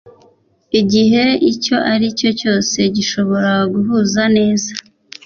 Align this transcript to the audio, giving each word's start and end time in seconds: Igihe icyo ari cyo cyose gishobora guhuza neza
Igihe 0.79 1.25
icyo 1.51 1.75
ari 1.93 2.07
cyo 2.19 2.29
cyose 2.39 2.79
gishobora 2.95 3.53
guhuza 3.73 4.23
neza 4.37 4.71